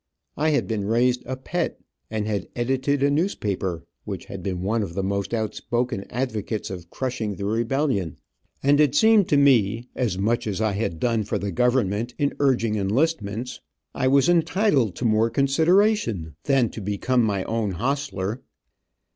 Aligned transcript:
I 0.35 0.49
had 0.49 0.67
been 0.67 0.87
raised 0.87 1.21
a 1.27 1.37
pet, 1.37 1.79
and 2.09 2.25
had 2.25 2.49
edited 2.55 3.03
a 3.03 3.11
newspaper, 3.11 3.85
which 4.03 4.25
had 4.25 4.41
been 4.41 4.63
one 4.63 4.81
of 4.81 4.95
the 4.95 5.03
most 5.03 5.31
outspoken 5.31 6.05
advocates 6.09 6.71
of 6.71 6.89
crushing 6.89 7.35
the 7.35 7.45
rebellion, 7.45 8.17
and 8.63 8.79
it 8.79 8.95
seemed 8.95 9.29
to 9.29 9.37
me, 9.37 9.89
as 9.95 10.17
much 10.17 10.47
as 10.47 10.59
I 10.59 10.71
had 10.71 10.99
done 10.99 11.23
for 11.23 11.37
the 11.37 11.51
government, 11.51 12.15
in 12.17 12.33
urging 12.39 12.77
enlistments, 12.77 13.59
I 13.93 14.07
was 14.07 14.27
entitled 14.27 14.95
to 14.95 15.05
more 15.05 15.29
consideration 15.29 16.35
then 16.45 16.71
to 16.71 16.81
become 16.81 17.21
my 17.23 17.43
own 17.43 17.73
hostler. 17.73 18.41